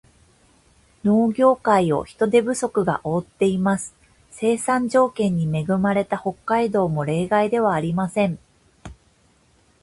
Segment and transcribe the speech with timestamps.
[1.03, 3.93] 農業界を人手不足が覆っています。
[4.31, 8.39] 生産条件に恵まれた北海道も例外ではありません。